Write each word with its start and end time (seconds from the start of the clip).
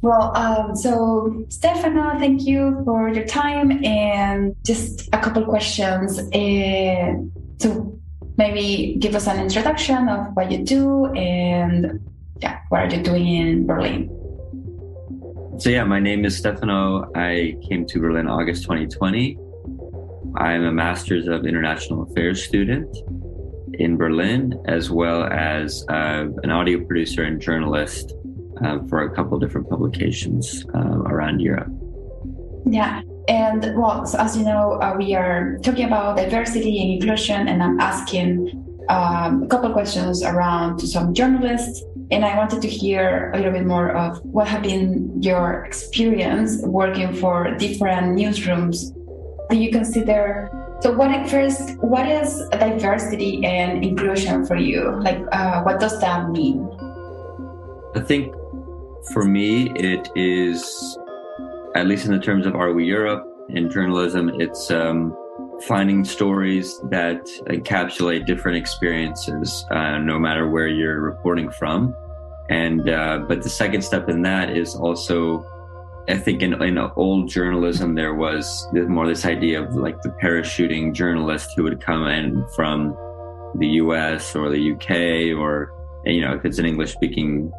Well, 0.00 0.36
um, 0.36 0.76
so 0.76 1.44
Stefano, 1.48 2.18
thank 2.18 2.46
you 2.46 2.82
for 2.84 3.08
your 3.08 3.26
time 3.26 3.84
and 3.84 4.54
just 4.64 5.08
a 5.12 5.18
couple 5.18 5.44
questions. 5.44 6.20
Uh, 6.32 7.14
so 7.58 7.98
maybe 8.36 8.96
give 9.00 9.16
us 9.16 9.26
an 9.26 9.40
introduction 9.40 10.08
of 10.08 10.36
what 10.36 10.52
you 10.52 10.58
do 10.58 11.06
and 11.06 12.00
yeah, 12.40 12.60
what 12.68 12.82
are 12.82 12.96
you 12.96 13.02
doing 13.02 13.26
in 13.26 13.66
Berlin? 13.66 14.14
So 15.58 15.70
yeah, 15.70 15.82
my 15.82 15.98
name 15.98 16.24
is 16.24 16.36
Stefano. 16.36 17.10
I 17.16 17.56
came 17.68 17.84
to 17.86 17.98
Berlin 17.98 18.28
August 18.28 18.62
2020. 18.62 19.36
I'm 20.36 20.64
a 20.64 20.72
Master's 20.72 21.26
of 21.26 21.44
International 21.44 22.04
Affairs 22.04 22.44
student 22.44 22.96
in 23.74 23.96
Berlin, 23.96 24.60
as 24.66 24.90
well 24.90 25.24
as 25.24 25.84
uh, 25.88 26.26
an 26.44 26.50
audio 26.50 26.84
producer 26.84 27.24
and 27.24 27.40
journalist 27.40 28.14
uh, 28.62 28.78
for 28.88 29.02
a 29.02 29.10
couple 29.10 29.38
different 29.38 29.68
publications 29.68 30.64
uh, 30.74 31.02
around 31.06 31.40
Europe. 31.40 31.68
Yeah. 32.66 33.02
And 33.28 33.76
well, 33.76 34.06
so 34.06 34.18
as 34.18 34.36
you 34.36 34.44
know, 34.44 34.80
uh, 34.80 34.94
we 34.96 35.14
are 35.14 35.58
talking 35.62 35.84
about 35.84 36.16
diversity 36.16 36.80
and 36.80 36.92
inclusion, 36.94 37.46
and 37.48 37.62
I'm 37.62 37.78
asking 37.78 38.64
um, 38.88 39.42
a 39.42 39.46
couple 39.46 39.70
questions 39.72 40.22
around 40.22 40.78
to 40.78 40.86
some 40.86 41.12
journalists. 41.12 41.84
And 42.10 42.24
I 42.24 42.38
wanted 42.38 42.62
to 42.62 42.68
hear 42.68 43.30
a 43.32 43.36
little 43.36 43.52
bit 43.52 43.66
more 43.66 43.90
of 43.90 44.24
what 44.24 44.48
have 44.48 44.62
been 44.62 45.22
your 45.22 45.66
experience 45.66 46.62
working 46.62 47.12
for 47.12 47.54
different 47.56 48.16
newsrooms. 48.16 48.94
Do 49.50 49.56
you 49.58 49.70
consider 49.70 50.48
so? 50.80 50.92
What 50.92 51.28
first? 51.28 51.76
What 51.80 52.08
is 52.08 52.48
diversity 52.48 53.44
and 53.44 53.84
inclusion 53.84 54.46
for 54.46 54.56
you? 54.56 54.98
Like, 55.02 55.20
uh, 55.32 55.62
what 55.62 55.80
does 55.80 56.00
that 56.00 56.30
mean? 56.30 56.66
I 57.94 58.00
think 58.00 58.32
for 59.12 59.24
me, 59.24 59.70
it 59.76 60.08
is, 60.14 60.98
at 61.74 61.86
least 61.86 62.06
in 62.06 62.12
the 62.12 62.18
terms 62.18 62.46
of 62.46 62.54
Are 62.54 62.72
We 62.72 62.84
Europe 62.84 63.24
in 63.48 63.70
journalism, 63.70 64.28
it's 64.40 64.70
um, 64.70 65.16
finding 65.62 66.04
stories 66.04 66.78
that 66.90 67.24
encapsulate 67.46 68.26
different 68.26 68.58
experiences, 68.58 69.64
uh, 69.70 69.98
no 69.98 70.18
matter 70.18 70.48
where 70.48 70.68
you're 70.68 71.00
reporting 71.00 71.50
from. 71.50 71.94
And, 72.50 72.88
uh, 72.88 73.24
but 73.28 73.42
the 73.42 73.50
second 73.50 73.82
step 73.82 74.08
in 74.08 74.22
that 74.22 74.56
is 74.56 74.74
also, 74.74 75.44
I 76.08 76.16
think 76.16 76.42
in, 76.42 76.60
in 76.62 76.78
old 76.78 77.28
journalism, 77.28 77.94
there 77.94 78.14
was 78.14 78.66
more 78.72 79.06
this 79.06 79.24
idea 79.24 79.62
of 79.62 79.74
like 79.74 80.00
the 80.02 80.10
parachuting 80.22 80.94
journalist 80.94 81.50
who 81.56 81.62
would 81.64 81.80
come 81.80 82.06
in 82.06 82.46
from 82.54 82.96
the 83.56 83.66
US 83.82 84.34
or 84.34 84.50
the 84.50 84.72
UK 84.72 85.38
or, 85.38 85.72
you 86.04 86.20
know, 86.20 86.34
if 86.34 86.44
it's 86.44 86.58
an 86.58 86.66
English 86.66 86.92
speaking 86.92 87.52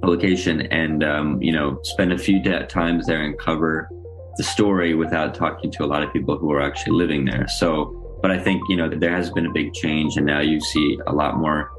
publication 0.00 0.62
and 0.66 1.02
um, 1.02 1.40
you 1.42 1.52
know 1.52 1.78
spend 1.82 2.12
a 2.12 2.18
few 2.18 2.42
times 2.68 3.06
there 3.06 3.22
and 3.22 3.38
cover 3.38 3.88
the 4.36 4.44
story 4.44 4.94
without 4.94 5.34
talking 5.34 5.70
to 5.70 5.84
a 5.84 5.86
lot 5.86 6.02
of 6.02 6.12
people 6.12 6.36
who 6.36 6.50
are 6.52 6.60
actually 6.60 6.96
living 6.96 7.24
there. 7.24 7.46
So 7.48 8.00
but 8.24 8.30
i 8.30 8.38
think 8.38 8.62
you 8.70 8.76
know 8.76 8.88
there 8.88 9.14
has 9.14 9.28
been 9.30 9.44
a 9.44 9.52
big 9.52 9.74
change 9.74 10.16
and 10.16 10.24
now 10.24 10.40
you 10.40 10.58
see 10.58 10.98
a 11.08 11.12
lot 11.12 11.36
more 11.36 11.70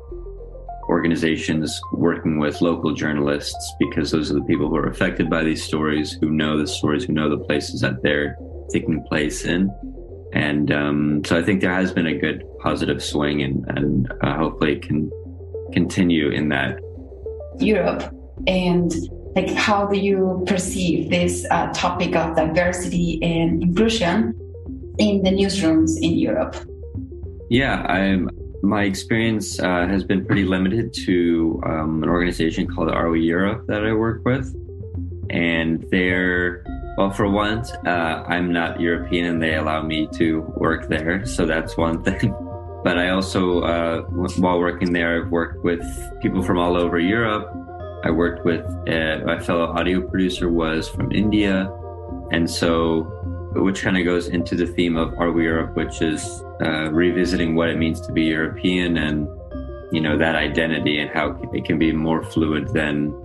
organizations 0.90 1.82
working 1.92 2.38
with 2.38 2.62
local 2.62 2.94
journalists 2.94 3.74
because 3.80 4.12
those 4.12 4.30
are 4.30 4.36
the 4.36 4.44
people 4.44 4.70
who 4.70 4.76
are 4.76 4.88
affected 4.88 5.28
by 5.28 5.44
these 5.44 5.64
stories 5.64 6.12
who 6.22 6.30
know 6.30 6.56
the 6.56 6.68
stories 6.68 7.04
who 7.06 7.14
know 7.14 7.28
the 7.28 7.44
places 7.46 7.82
that 7.82 8.04
they're 8.04 8.38
taking 8.72 9.04
place 9.06 9.44
in. 9.44 9.72
And 10.34 10.72
um, 10.72 11.24
so 11.26 11.36
i 11.36 11.42
think 11.42 11.62
there 11.62 11.74
has 11.74 11.92
been 11.92 12.06
a 12.06 12.16
good 12.16 12.44
positive 12.60 13.04
swing 13.04 13.42
and, 13.42 13.66
and 13.76 14.14
uh, 14.22 14.38
hopefully 14.38 14.74
it 14.74 14.84
can 14.84 15.10
continue 15.74 16.30
in 16.30 16.50
that 16.50 16.78
Europe 17.60 18.14
and 18.48 18.94
like 19.36 19.52
how 19.52 19.86
do 19.86 19.98
you 19.98 20.44
perceive 20.48 21.10
this 21.10 21.46
uh, 21.52 21.68
topic 21.74 22.16
of 22.16 22.36
diversity 22.36 23.20
and 23.22 23.62
inclusion 23.62 24.34
in 24.98 25.24
the 25.24 25.30
newsrooms 25.30 25.98
in 26.02 26.14
Europe? 26.14 26.56
Yeah, 27.50 27.82
I'm. 27.84 28.30
My 28.64 28.84
experience 28.84 29.60
uh, 29.60 29.86
has 29.86 30.04
been 30.04 30.26
pretty 30.26 30.44
limited 30.44 30.92
to 31.06 31.62
um, 31.68 32.02
an 32.02 32.10
organization 32.10 32.66
called 32.66 32.90
We 33.12 33.22
Europe 33.22 33.68
that 33.68 33.86
I 33.86 33.94
work 33.94 34.26
with, 34.26 34.56
and 35.30 35.86
they're 35.92 36.64
well, 36.98 37.12
for 37.12 37.30
once, 37.30 37.72
uh, 37.86 38.24
I'm 38.26 38.54
not 38.54 38.80
European, 38.80 39.26
and 39.26 39.44
they 39.44 39.56
allow 39.56 39.82
me 39.84 40.08
to 40.14 40.42
work 40.56 40.88
there, 40.88 41.26
so 41.26 41.46
that's 41.46 41.76
one 41.76 42.02
thing. 42.08 42.34
But 42.86 43.00
I 43.00 43.10
also, 43.10 43.62
uh, 43.62 44.02
while 44.38 44.60
working 44.60 44.94
there, 44.94 45.20
I've 45.20 45.32
worked 45.32 45.64
with 45.64 45.84
people 46.22 46.44
from 46.44 46.60
all 46.60 46.78
over 46.78 47.00
Europe. 47.00 47.50
I 48.04 48.12
worked 48.12 48.46
with 48.46 48.64
uh, 48.88 49.26
my 49.26 49.40
fellow 49.40 49.66
audio 49.74 50.08
producer 50.08 50.52
was 50.52 50.88
from 50.88 51.12
India, 51.12 51.68
and 52.30 52.48
so 52.48 53.02
which 53.56 53.82
kind 53.82 53.98
of 53.98 54.06
goes 54.06 54.28
into 54.28 54.54
the 54.54 54.68
theme 54.68 54.98
of 54.98 55.18
Are 55.18 55.32
We 55.32 55.46
Europe, 55.46 55.76
which 55.76 56.04
is 56.04 56.44
uh, 56.62 56.92
revisiting 56.92 57.56
what 57.56 57.70
it 57.70 57.80
means 57.80 58.00
to 58.02 58.12
be 58.12 58.26
European 58.26 58.98
and 58.98 59.28
you 59.92 60.00
know 60.00 60.16
that 60.16 60.36
identity 60.36 61.00
and 61.00 61.10
how 61.10 61.42
it 61.54 61.66
can 61.66 61.80
be 61.80 61.92
more 61.92 62.22
fluid 62.24 62.68
than 62.72 63.20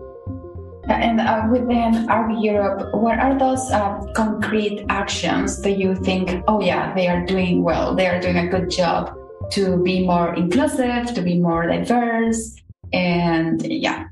and 0.88 1.20
uh, 1.20 1.46
within 1.52 2.08
Are 2.08 2.26
We 2.26 2.36
Europe, 2.38 2.94
what 2.94 3.18
are 3.18 3.38
those 3.38 3.70
uh, 3.70 4.00
concrete 4.14 4.86
actions 4.88 5.60
that 5.60 5.76
you 5.76 5.94
think, 5.94 6.42
oh 6.48 6.62
yeah, 6.62 6.94
they 6.94 7.08
are 7.08 7.26
doing 7.26 7.62
well, 7.62 7.94
they 7.94 8.06
are 8.06 8.18
doing 8.18 8.38
a 8.38 8.48
good 8.48 8.70
job 8.70 9.19
to 9.52 9.82
be 9.82 10.06
more 10.06 10.34
inclusive, 10.34 11.14
to 11.14 11.22
be 11.22 11.38
more 11.38 11.66
diverse, 11.66 12.56
and 12.92 13.64
yeah. 13.66 14.06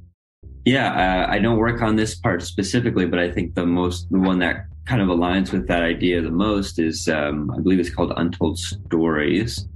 Yeah, 0.64 0.92
uh, 0.92 1.30
I 1.30 1.38
don't 1.38 1.58
work 1.58 1.80
on 1.80 1.96
this 1.96 2.14
part 2.14 2.42
specifically, 2.42 3.06
but 3.06 3.18
I 3.18 3.30
think 3.30 3.54
the 3.54 3.66
most, 3.66 4.10
the 4.10 4.18
one 4.18 4.38
that 4.40 4.66
kind 4.84 5.00
of 5.00 5.08
aligns 5.08 5.52
with 5.52 5.66
that 5.68 5.82
idea 5.82 6.20
the 6.20 6.30
most 6.30 6.78
is, 6.78 7.08
um, 7.08 7.50
I 7.56 7.60
believe 7.60 7.78
it's 7.78 7.94
called 7.94 8.12
Untold 8.16 8.58
Stories, 8.58 9.66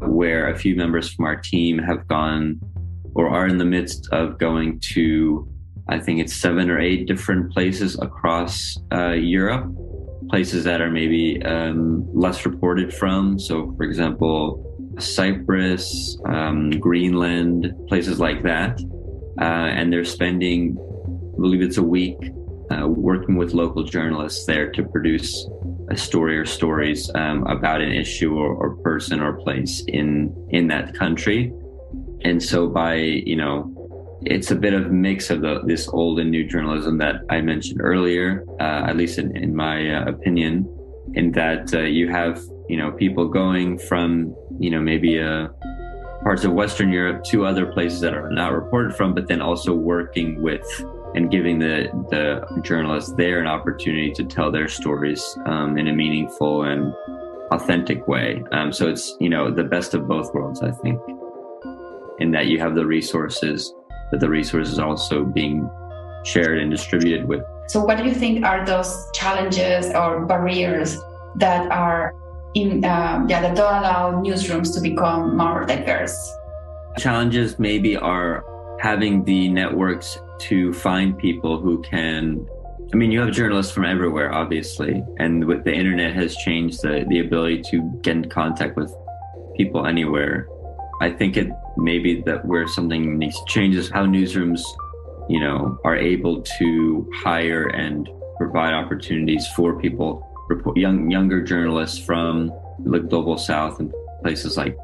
where 0.00 0.50
a 0.50 0.58
few 0.58 0.74
members 0.76 1.12
from 1.12 1.24
our 1.24 1.36
team 1.36 1.78
have 1.78 2.06
gone 2.08 2.60
or 3.14 3.28
are 3.28 3.46
in 3.46 3.58
the 3.58 3.64
midst 3.64 4.08
of 4.12 4.38
going 4.38 4.80
to, 4.94 5.48
I 5.88 5.98
think 5.98 6.20
it's 6.20 6.34
seven 6.34 6.70
or 6.70 6.80
eight 6.80 7.06
different 7.06 7.52
places 7.52 7.98
across 8.00 8.76
uh, 8.92 9.12
Europe, 9.12 9.72
places 10.30 10.64
that 10.64 10.80
are 10.80 10.90
maybe 10.90 11.42
um, 11.44 12.08
less 12.12 12.44
reported 12.44 12.92
from. 12.92 13.38
So, 13.38 13.72
for 13.76 13.84
example, 13.84 14.73
Cyprus, 14.98 16.18
um, 16.26 16.70
Greenland, 16.70 17.74
places 17.88 18.20
like 18.20 18.42
that. 18.42 18.80
Uh, 19.40 19.44
and 19.44 19.92
they're 19.92 20.04
spending, 20.04 20.76
I 21.36 21.40
believe 21.40 21.62
it's 21.62 21.78
a 21.78 21.82
week, 21.82 22.18
uh, 22.70 22.86
working 22.86 23.36
with 23.36 23.52
local 23.52 23.82
journalists 23.82 24.46
there 24.46 24.70
to 24.72 24.82
produce 24.84 25.46
a 25.90 25.96
story 25.96 26.38
or 26.38 26.46
stories 26.46 27.10
um, 27.14 27.46
about 27.46 27.80
an 27.80 27.92
issue 27.92 28.34
or, 28.34 28.54
or, 28.54 28.76
person 28.76 29.20
or 29.20 29.34
place 29.34 29.82
in 29.88 30.34
in 30.50 30.68
that 30.68 30.94
country. 30.94 31.52
And 32.22 32.42
so 32.42 32.68
by 32.68 32.94
you 32.94 33.36
know, 33.36 33.70
it's 34.22 34.50
a 34.50 34.56
bit 34.56 34.72
of 34.72 34.90
mix 34.90 35.30
of 35.30 35.42
the, 35.42 35.60
this 35.66 35.88
old 35.88 36.18
and 36.18 36.30
new 36.30 36.44
journalism 36.48 36.98
that 36.98 37.16
I 37.28 37.42
mentioned 37.42 37.80
earlier, 37.82 38.44
uh, 38.60 38.86
at 38.88 38.96
least 38.96 39.18
in, 39.18 39.36
in 39.36 39.54
my 39.54 39.96
uh, 39.96 40.04
opinion, 40.06 40.66
in 41.14 41.32
that 41.32 41.74
uh, 41.74 41.80
you 41.80 42.08
have 42.08 42.40
you 42.68 42.78
know 42.78 42.92
people 42.92 43.28
going 43.28 43.78
from 43.78 44.34
you 44.58 44.70
know 44.70 44.80
maybe 44.80 45.20
uh, 45.20 45.48
parts 46.22 46.44
of 46.44 46.52
Western 46.52 46.90
Europe 46.90 47.24
to 47.24 47.44
other 47.44 47.66
places 47.66 48.00
that 48.00 48.14
are 48.14 48.30
not 48.30 48.52
reported 48.52 48.96
from, 48.96 49.14
but 49.14 49.28
then 49.28 49.42
also 49.42 49.74
working 49.74 50.40
with 50.42 50.64
and 51.14 51.30
giving 51.30 51.58
the 51.58 51.88
the 52.10 52.60
journalists 52.62 53.12
there 53.12 53.40
an 53.40 53.46
opportunity 53.46 54.10
to 54.12 54.24
tell 54.24 54.50
their 54.50 54.68
stories 54.68 55.38
um, 55.46 55.78
in 55.78 55.88
a 55.88 55.92
meaningful 55.92 56.62
and 56.64 56.92
authentic 57.52 58.08
way. 58.08 58.42
Um, 58.52 58.72
so 58.72 58.88
it's 58.88 59.16
you 59.20 59.28
know 59.28 59.50
the 59.50 59.64
best 59.64 59.94
of 59.94 60.08
both 60.08 60.34
worlds, 60.34 60.62
I 60.62 60.70
think, 60.70 61.00
in 62.18 62.30
that 62.32 62.46
you 62.46 62.58
have 62.58 62.74
the 62.74 62.86
resources, 62.86 63.72
but 64.10 64.20
the 64.20 64.28
resources 64.28 64.78
also 64.78 65.24
being 65.24 65.68
shared 66.24 66.58
and 66.58 66.70
distributed 66.70 67.28
with. 67.28 67.42
So, 67.68 67.84
what 67.84 67.98
do 67.98 68.04
you 68.04 68.14
think 68.14 68.44
are 68.44 68.64
those 68.64 69.10
challenges 69.14 69.86
or 69.94 70.24
barriers 70.26 70.98
that 71.36 71.70
are 71.70 72.14
in 72.54 72.84
uh, 72.84 73.24
yeah 73.28 73.40
that 73.40 73.56
don't 73.56 73.74
allow 73.74 74.12
newsrooms 74.22 74.74
to 74.74 74.80
become 74.80 75.36
more 75.36 75.64
diverse. 75.64 76.16
Challenges 76.98 77.58
maybe 77.58 77.96
are 77.96 78.44
having 78.80 79.24
the 79.24 79.48
networks 79.48 80.18
to 80.38 80.72
find 80.74 81.16
people 81.18 81.60
who 81.60 81.82
can 81.82 82.46
I 82.92 82.96
mean, 82.96 83.10
you 83.10 83.20
have 83.20 83.32
journalists 83.32 83.72
from 83.72 83.86
everywhere, 83.86 84.32
obviously, 84.32 85.02
and 85.18 85.44
with 85.46 85.64
the 85.64 85.74
internet 85.74 86.14
has 86.14 86.36
changed 86.36 86.82
the, 86.82 87.04
the 87.08 87.20
ability 87.20 87.62
to 87.70 87.82
get 88.02 88.16
in 88.16 88.28
contact 88.28 88.76
with 88.76 88.94
people 89.56 89.86
anywhere. 89.86 90.48
I 91.00 91.10
think 91.10 91.36
it 91.36 91.48
maybe 91.76 92.22
that 92.26 92.44
where 92.44 92.68
something 92.68 93.18
needs 93.18 93.36
to 93.36 93.44
change 93.48 93.74
is 93.74 93.90
how 93.90 94.06
newsrooms, 94.06 94.62
you 95.28 95.40
know, 95.40 95.76
are 95.84 95.96
able 95.96 96.42
to 96.58 97.10
hire 97.16 97.66
and 97.68 98.08
provide 98.36 98.74
opportunities 98.74 99.44
for 99.56 99.80
people 99.80 100.30
report, 100.48 100.76
young 100.76 101.10
younger 101.10 101.42
journalists 101.42 101.98
from 101.98 102.52
the 102.84 102.98
global 102.98 103.38
south 103.38 103.80
and 103.80 103.92
places 104.22 104.56
like 104.56 104.76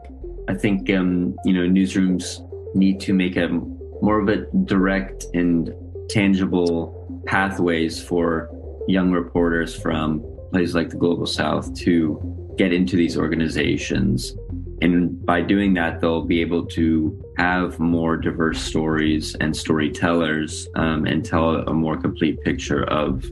I 0.48 0.54
think 0.54 0.90
um, 0.90 1.36
you 1.44 1.52
know 1.52 1.68
newsrooms 1.68 2.46
need 2.74 3.00
to 3.00 3.12
make 3.12 3.36
a 3.36 3.48
more 3.48 4.20
of 4.20 4.28
a 4.28 4.46
direct 4.64 5.26
and 5.34 5.72
tangible 6.08 7.22
pathways 7.26 8.02
for 8.02 8.50
young 8.88 9.12
reporters 9.12 9.74
from 9.74 10.24
places 10.52 10.74
like 10.74 10.90
the 10.90 10.96
global 10.96 11.26
south 11.26 11.72
to 11.74 12.54
get 12.56 12.72
into 12.72 12.96
these 12.96 13.16
organizations. 13.16 14.36
And 14.82 15.24
by 15.24 15.42
doing 15.42 15.74
that 15.74 16.00
they'll 16.00 16.24
be 16.24 16.40
able 16.40 16.66
to 16.66 17.22
have 17.36 17.78
more 17.78 18.16
diverse 18.16 18.60
stories 18.60 19.34
and 19.36 19.54
storytellers 19.54 20.66
um, 20.74 21.06
and 21.06 21.24
tell 21.24 21.56
a 21.56 21.74
more 21.74 21.96
complete 21.96 22.40
picture 22.40 22.84
of 22.84 23.30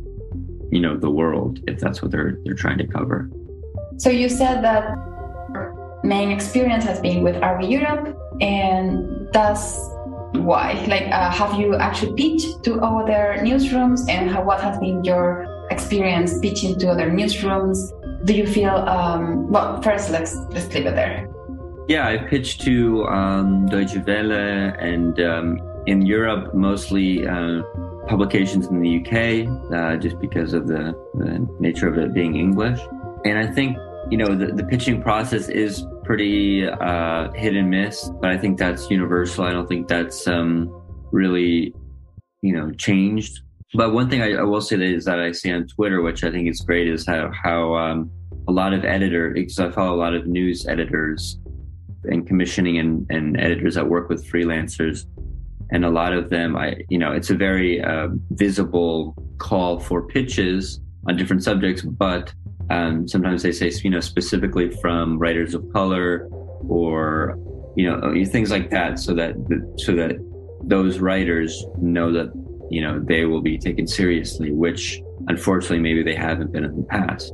you 0.71 0.81
know 0.81 0.97
the 0.97 1.11
world 1.11 1.61
if 1.67 1.79
that's 1.81 2.03
what 2.03 2.11
they're 2.11 2.39
they're 2.45 2.55
trying 2.55 2.79
to 2.79 2.87
cover. 2.87 3.31
So 3.97 4.11
you 4.11 4.29
said 4.29 4.63
that 4.63 4.97
main 6.05 6.31
experience 6.31 6.85
has 6.85 7.01
been 7.01 7.23
with 7.23 7.43
Are 7.43 7.59
We 7.59 7.67
Europe 7.67 8.17
and 8.41 9.29
that's 9.33 9.79
why? 10.33 10.85
Like 10.87 11.07
uh, 11.11 11.31
have 11.31 11.59
you 11.59 11.75
actually 11.77 12.15
pitched 12.15 12.63
to 12.65 12.81
other 12.81 13.37
newsrooms 13.41 14.09
and 14.09 14.31
how, 14.31 14.45
what 14.45 14.61
has 14.61 14.79
been 14.79 15.03
your 15.05 15.47
experience 15.71 16.39
pitching 16.39 16.79
to 16.79 16.91
other 16.91 17.11
newsrooms? 17.11 17.77
Do 18.25 18.35
you 18.35 18.47
feel 18.47 18.75
um, 18.75 19.51
well 19.51 19.81
first 19.83 20.11
let's 20.11 20.35
let's 20.51 20.73
leave 20.75 20.87
it 20.87 20.95
there. 20.95 21.29
Yeah 21.89 22.07
i 22.07 22.19
pitched 22.19 22.61
to 22.63 23.07
um, 23.07 23.67
deutsche 23.67 23.97
welle 24.07 24.33
and 24.33 25.19
um, 25.21 25.59
in 25.87 26.03
europe 26.03 26.53
mostly 26.55 27.27
uh, 27.27 27.63
publications 28.09 28.67
in 28.67 28.81
the 28.81 28.99
uk 29.01 29.13
uh, 29.73 29.97
just 29.97 30.19
because 30.19 30.53
of 30.55 30.67
the, 30.67 30.95
the 31.15 31.47
nature 31.61 31.89
of 31.89 31.99
it 31.99 32.13
being 32.15 32.37
english. 32.37 32.81
And 33.25 33.39
i 33.39 33.47
think 33.47 33.77
you 34.11 34.17
know 34.17 34.35
the, 34.35 34.47
the 34.47 34.65
pitching 34.65 35.03
process 35.03 35.49
is 35.49 35.85
pretty 36.05 36.67
uh, 36.67 37.31
hit 37.33 37.55
and 37.55 37.71
miss 37.71 38.11
but 38.21 38.31
i 38.31 38.39
think 38.39 38.59
that's 38.59 38.91
universal. 38.91 39.45
I 39.45 39.53
don't 39.53 39.69
think 39.69 39.89
that's 39.89 40.27
um, 40.27 40.71
really 41.13 41.75
you 42.43 42.53
know 42.53 42.71
changed. 42.73 43.41
But 43.75 43.93
one 43.93 44.09
thing 44.09 44.23
I, 44.23 44.33
I, 44.33 44.43
will 44.45 44.63
say 44.63 44.77
that 44.77 44.87
is 44.87 45.05
that 45.05 45.21
i 45.21 45.31
see 45.31 45.53
on 45.53 45.67
twitter 45.67 46.01
which 46.01 46.25
i 46.25 46.31
think 46.31 46.49
is 46.49 46.63
great 46.63 46.89
is 46.89 47.07
how 47.07 47.31
how 47.45 47.75
um, 47.75 48.11
a 48.49 48.53
lot 48.53 48.73
of 48.73 48.83
editor 48.85 49.31
because 49.31 49.59
i 49.59 49.71
follow 49.71 49.95
a 49.95 50.01
lot 50.01 50.15
of 50.15 50.27
news 50.27 50.67
editors 50.67 51.39
and 52.05 52.27
commissioning 52.27 52.79
and, 52.79 53.07
and 53.11 53.39
editors 53.39 53.75
that 53.75 53.89
work 53.89 54.09
with 54.09 54.27
freelancers 54.31 55.05
and 55.71 55.85
a 55.85 55.91
lot 55.91 56.13
of 56.13 56.31
them 56.31 56.57
i 56.57 56.77
you 56.89 56.99
know 56.99 57.13
it's 57.13 57.31
a 57.31 57.35
very 57.35 57.81
uh, 57.83 58.09
visible 58.31 59.15
call 59.39 59.79
for 59.79 60.07
pitches 60.07 60.81
on 61.07 61.17
different 61.17 61.43
subjects 61.43 61.83
but 61.83 62.33
um, 62.71 63.09
sometimes 63.09 63.43
they 63.43 63.53
say, 63.53 63.71
you 63.83 63.91
know, 63.91 64.01
specifically 64.01 64.71
from 64.71 65.19
writers 65.19 65.55
of 65.55 65.65
color 65.73 66.29
or, 66.69 67.39
you 67.77 67.89
know, 67.89 68.13
things 68.27 68.51
like 68.51 68.71
that, 68.71 68.99
so 68.99 69.15
that 69.15 69.35
so 69.79 69.95
that 69.95 70.17
those 70.65 70.99
writers 70.99 71.65
know 71.79 72.13
that 72.13 72.33
you 72.71 72.83
know 72.83 73.01
they 73.01 73.25
will 73.25 73.41
be 73.41 73.57
taken 73.57 73.87
seriously, 73.87 74.53
which 74.53 75.01
unfortunately 75.29 75.79
maybe 75.79 76.03
they 76.03 76.15
haven't 76.15 76.53
been 76.53 76.65
in 76.65 76.77
the 76.77 76.83
past. 76.85 77.33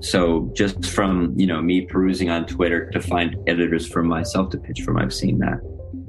So 0.00 0.50
just 0.54 0.84
from 0.84 1.32
you 1.38 1.46
know 1.46 1.62
me 1.62 1.86
perusing 1.86 2.28
on 2.28 2.46
Twitter 2.46 2.90
to 2.90 3.00
find 3.00 3.36
editors 3.46 3.86
for 3.86 4.02
myself 4.02 4.50
to 4.50 4.58
pitch 4.58 4.82
from, 4.82 4.98
I've 4.98 5.14
seen 5.14 5.38
that, 5.38 5.60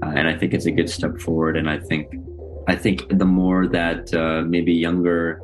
uh, 0.03 0.13
and 0.15 0.27
I 0.27 0.37
think 0.37 0.53
it's 0.53 0.65
a 0.65 0.71
good 0.71 0.89
step 0.89 1.19
forward. 1.19 1.57
And 1.57 1.69
I 1.69 1.79
think 1.79 2.13
I 2.67 2.75
think 2.75 3.05
the 3.09 3.25
more 3.25 3.67
that 3.67 4.13
uh, 4.13 4.41
maybe 4.41 4.73
younger 4.73 5.41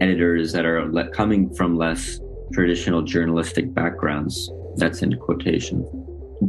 editors 0.00 0.52
that 0.52 0.64
are 0.64 0.90
le- 0.90 1.08
coming 1.10 1.54
from 1.54 1.76
less 1.76 2.20
traditional 2.52 3.02
journalistic 3.02 3.72
backgrounds, 3.72 4.50
that's 4.76 5.02
in 5.02 5.16
quotation, 5.18 5.86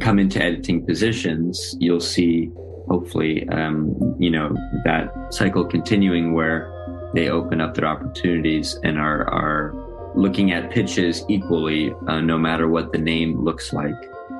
come 0.01 0.19
into 0.19 0.41
editing 0.41 0.85
positions, 0.85 1.75
you'll 1.79 1.99
see 1.99 2.49
hopefully, 2.87 3.47
um, 3.49 4.15
you 4.19 4.29
know, 4.29 4.55
that 4.83 5.11
cycle 5.31 5.65
continuing 5.65 6.33
where 6.33 6.71
they 7.13 7.29
open 7.29 7.61
up 7.61 7.75
their 7.75 7.87
opportunities 7.87 8.77
and 8.83 8.97
are, 8.99 9.27
are 9.29 9.73
looking 10.15 10.51
at 10.51 10.71
pitches 10.71 11.23
equally, 11.29 11.93
uh, 12.07 12.19
no 12.21 12.37
matter 12.37 12.67
what 12.67 12.91
the 12.91 12.97
name 12.97 13.43
looks 13.43 13.73
like 13.73 13.95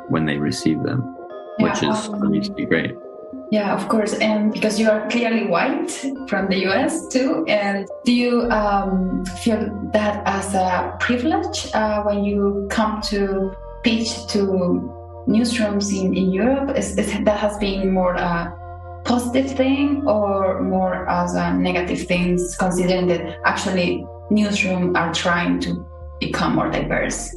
when 0.09 0.25
they 0.25 0.38
receive 0.38 0.81
them, 0.83 1.15
yeah, 1.59 1.69
which 1.69 1.83
is 1.83 2.07
um, 2.07 2.23
obviously 2.23 2.65
great. 2.65 2.95
Yeah, 3.51 3.75
of 3.75 3.88
course. 3.89 4.13
And 4.15 4.51
because 4.51 4.80
you 4.80 4.89
are 4.89 5.07
clearly 5.09 5.45
white 5.47 5.92
from 6.27 6.47
the 6.47 6.65
US 6.68 7.07
too. 7.07 7.45
And 7.47 7.88
do 8.03 8.12
you 8.12 8.50
um, 8.51 9.25
feel 9.44 9.69
that 9.94 10.24
as 10.25 10.53
a 10.56 10.95
privilege 11.00 11.69
uh, 11.74 12.03
when 12.03 12.24
you 12.24 12.68
come 12.69 13.01
to 13.03 13.56
pitch 13.83 14.27
to 14.27 14.42
newsrooms 15.27 15.94
in, 15.94 16.15
in 16.15 16.31
Europe? 16.31 16.75
Is, 16.77 16.97
is 16.97 17.12
that 17.24 17.38
has 17.38 17.57
been 17.57 17.92
more 17.92 18.15
a 18.15 18.53
positive 19.06 19.51
thing 19.51 20.07
or 20.07 20.62
more 20.63 21.07
as 21.07 21.36
a 21.36 21.53
negative 21.53 22.07
thing, 22.07 22.39
considering 22.57 23.07
that 23.07 23.38
actually 23.45 24.06
newsrooms 24.31 24.97
are 24.97 25.13
trying 25.13 25.59
to 25.62 25.86
become 26.19 26.56
more 26.56 26.71
diverse? 26.71 27.36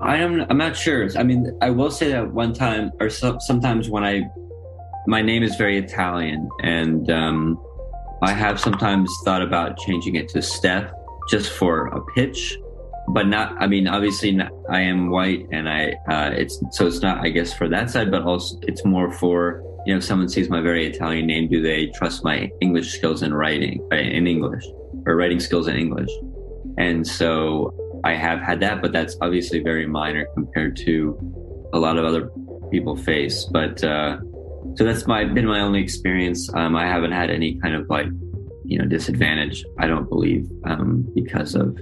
I 0.00 0.18
am. 0.18 0.44
I'm 0.50 0.58
not 0.58 0.76
sure. 0.76 1.08
I 1.16 1.22
mean, 1.22 1.56
I 1.62 1.70
will 1.70 1.90
say 1.90 2.10
that 2.10 2.32
one 2.32 2.52
time, 2.52 2.92
or 3.00 3.08
so, 3.08 3.38
sometimes 3.40 3.88
when 3.88 4.04
I 4.04 4.22
my 5.06 5.22
name 5.22 5.42
is 5.42 5.56
very 5.56 5.78
Italian, 5.78 6.48
and 6.62 7.10
um, 7.10 7.62
I 8.22 8.32
have 8.32 8.58
sometimes 8.58 9.10
thought 9.24 9.42
about 9.42 9.78
changing 9.78 10.14
it 10.16 10.28
to 10.30 10.42
Steph 10.42 10.90
just 11.28 11.52
for 11.52 11.88
a 11.88 12.00
pitch, 12.14 12.58
but 13.08 13.26
not. 13.26 13.54
I 13.60 13.66
mean, 13.66 13.86
obviously, 13.86 14.32
not, 14.32 14.52
I 14.70 14.80
am 14.80 15.10
white, 15.10 15.46
and 15.52 15.68
I 15.68 15.94
uh, 16.08 16.30
it's 16.34 16.62
so 16.70 16.86
it's 16.86 17.00
not. 17.00 17.18
I 17.18 17.28
guess 17.28 17.52
for 17.52 17.68
that 17.68 17.90
side, 17.90 18.10
but 18.10 18.22
also 18.22 18.58
it's 18.62 18.84
more 18.84 19.12
for 19.12 19.62
you 19.86 19.92
know, 19.92 19.98
if 19.98 20.04
someone 20.04 20.28
sees 20.28 20.48
my 20.48 20.60
very 20.60 20.86
Italian 20.86 21.26
name, 21.26 21.48
do 21.48 21.60
they 21.60 21.86
trust 21.88 22.24
my 22.24 22.50
English 22.60 22.92
skills 22.92 23.22
in 23.22 23.34
writing 23.34 23.86
uh, 23.92 23.96
in 23.96 24.26
English 24.26 24.64
or 25.06 25.16
writing 25.16 25.40
skills 25.40 25.68
in 25.68 25.76
English? 25.76 26.10
And 26.78 27.06
so 27.06 28.00
I 28.04 28.14
have 28.14 28.40
had 28.40 28.60
that, 28.60 28.80
but 28.80 28.92
that's 28.92 29.16
obviously 29.20 29.60
very 29.60 29.86
minor 29.86 30.26
compared 30.34 30.76
to 30.78 31.18
a 31.72 31.78
lot 31.78 31.98
of 31.98 32.04
other 32.04 32.30
people 32.70 32.96
face. 32.96 33.44
But 33.44 33.84
uh, 33.84 34.18
so 34.76 34.84
that's 34.84 35.06
my 35.06 35.24
been 35.24 35.46
my 35.46 35.60
only 35.60 35.80
experience. 35.82 36.52
Um, 36.54 36.76
I 36.76 36.86
haven't 36.86 37.12
had 37.12 37.30
any 37.30 37.58
kind 37.60 37.74
of 37.74 37.88
like 37.88 38.06
you 38.64 38.78
know 38.78 38.86
disadvantage. 38.86 39.64
I 39.78 39.86
don't 39.86 40.08
believe 40.08 40.48
um, 40.64 41.08
because 41.14 41.54
of 41.54 41.78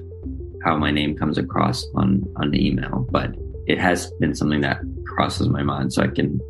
how 0.65 0.77
my 0.77 0.91
name 0.91 1.17
comes 1.17 1.39
across 1.39 1.87
on 1.95 2.23
on 2.37 2.51
the 2.51 2.67
email, 2.67 3.07
but 3.11 3.35
it 3.67 3.79
has 3.79 4.11
been 4.21 4.35
something 4.35 4.61
that 4.61 4.81
crosses 5.07 5.49
my 5.49 5.63
mind. 5.63 5.93
So 5.93 6.03
I 6.03 6.09
can 6.09 6.41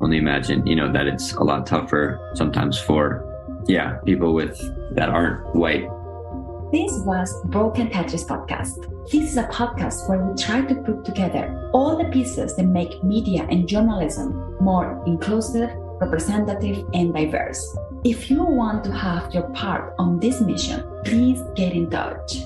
only 0.00 0.18
imagine, 0.18 0.66
you 0.66 0.76
know, 0.76 0.92
that 0.92 1.06
it's 1.06 1.32
a 1.34 1.42
lot 1.42 1.66
tougher 1.66 2.20
sometimes 2.34 2.78
for 2.78 3.24
yeah 3.68 3.98
people 4.04 4.32
with 4.32 4.56
that 4.94 5.08
aren't 5.08 5.54
white 5.54 5.88
this 6.72 6.92
was 7.04 7.42
Broken 7.44 7.88
Tetris 7.88 8.26
Podcast. 8.26 8.90
This 9.10 9.30
is 9.30 9.36
a 9.36 9.44
podcast 9.44 10.08
where 10.08 10.18
we 10.18 10.34
try 10.36 10.62
to 10.62 10.74
put 10.74 11.04
together 11.04 11.70
all 11.72 11.96
the 11.96 12.10
pieces 12.10 12.56
that 12.56 12.64
make 12.64 13.04
media 13.04 13.46
and 13.50 13.68
journalism 13.68 14.56
more 14.60 15.00
inclusive, 15.06 15.70
representative, 16.00 16.84
and 16.92 17.14
diverse. 17.14 17.76
If 18.04 18.30
you 18.30 18.42
want 18.42 18.82
to 18.84 18.92
have 18.92 19.32
your 19.32 19.48
part 19.50 19.94
on 19.98 20.18
this 20.18 20.40
mission, 20.40 20.82
please 21.04 21.40
get 21.54 21.72
in 21.72 21.88
touch. 21.88 22.38